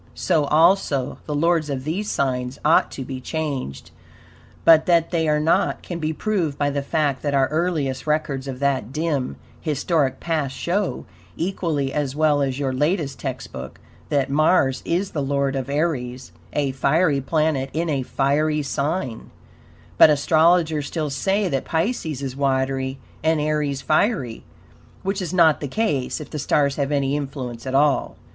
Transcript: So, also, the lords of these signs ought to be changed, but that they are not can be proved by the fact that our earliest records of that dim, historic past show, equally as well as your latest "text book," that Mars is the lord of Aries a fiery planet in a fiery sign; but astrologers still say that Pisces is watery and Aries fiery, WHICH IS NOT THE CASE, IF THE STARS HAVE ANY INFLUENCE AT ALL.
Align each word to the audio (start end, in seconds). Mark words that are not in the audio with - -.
So, 0.15 0.45
also, 0.45 1.19
the 1.27 1.35
lords 1.35 1.69
of 1.69 1.83
these 1.83 2.09
signs 2.09 2.57
ought 2.65 2.89
to 2.89 3.05
be 3.05 3.21
changed, 3.21 3.91
but 4.65 4.87
that 4.87 5.11
they 5.11 5.29
are 5.29 5.39
not 5.39 5.83
can 5.83 5.99
be 5.99 6.11
proved 6.11 6.57
by 6.57 6.71
the 6.71 6.81
fact 6.81 7.21
that 7.21 7.35
our 7.35 7.47
earliest 7.49 8.07
records 8.07 8.47
of 8.47 8.57
that 8.61 8.91
dim, 8.91 9.35
historic 9.59 10.19
past 10.19 10.55
show, 10.57 11.05
equally 11.37 11.93
as 11.93 12.15
well 12.15 12.41
as 12.41 12.57
your 12.57 12.73
latest 12.73 13.19
"text 13.19 13.51
book," 13.53 13.79
that 14.09 14.31
Mars 14.31 14.81
is 14.85 15.11
the 15.11 15.21
lord 15.21 15.55
of 15.55 15.69
Aries 15.69 16.31
a 16.51 16.71
fiery 16.71 17.21
planet 17.21 17.69
in 17.71 17.87
a 17.87 18.01
fiery 18.01 18.63
sign; 18.63 19.29
but 19.99 20.09
astrologers 20.09 20.87
still 20.87 21.11
say 21.11 21.47
that 21.47 21.63
Pisces 21.63 22.23
is 22.23 22.35
watery 22.35 22.97
and 23.23 23.39
Aries 23.39 23.83
fiery, 23.83 24.45
WHICH 25.03 25.21
IS 25.21 25.31
NOT 25.31 25.59
THE 25.61 25.67
CASE, 25.67 26.19
IF 26.19 26.31
THE 26.31 26.39
STARS 26.39 26.77
HAVE 26.77 26.91
ANY 26.91 27.15
INFLUENCE 27.15 27.67
AT 27.67 27.75
ALL. 27.75 28.15